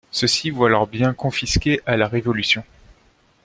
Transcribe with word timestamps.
Ceux-ci 0.09 0.49
voient 0.49 0.67
leurs 0.67 0.87
biens 0.87 1.13
confisqués 1.13 1.79
à 1.85 1.95
la 1.95 2.07
Révolution. 2.07 2.63